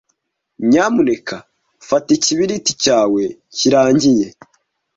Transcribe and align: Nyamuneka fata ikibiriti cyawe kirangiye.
Nyamuneka 0.69 1.37
fata 1.87 2.09
ikibiriti 2.17 2.71
cyawe 2.83 3.23
kirangiye. 3.55 4.27